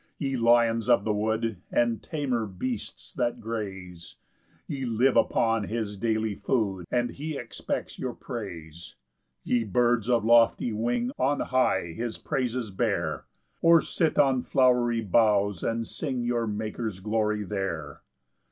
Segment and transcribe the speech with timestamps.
[0.19, 4.15] 9 Ye lions of the wood, And tamer beasts that graze,
[4.65, 8.95] Ye live upon his daily food, And he expects your praise.
[9.45, 13.25] 10 Ye birds of lofty wing, On high his praises bear;
[13.61, 18.01] Or sit on flowery boughs, and sing Your Maker's glory there.